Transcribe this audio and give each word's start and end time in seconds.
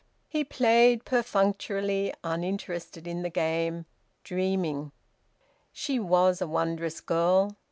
He 0.27 0.43
played 0.43 1.05
perfunctorily, 1.05 2.11
uninterested 2.23 3.05
in 3.05 3.21
the 3.21 3.29
game, 3.29 3.85
dreaming. 4.23 4.93
She 5.71 5.99
was 5.99 6.41
a 6.41 6.47
wondrous 6.47 7.01
girl! 7.01 7.55